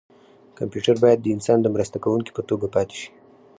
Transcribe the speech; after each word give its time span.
کمپیوټر 0.57 0.95
باید 1.03 1.19
د 1.21 1.27
انسان 1.35 1.57
د 1.61 1.67
مرسته 1.75 1.97
کوونکي 2.03 2.31
په 2.33 2.41
توګه 2.49 2.67
پاتې 2.75 2.95
شي. 3.01 3.09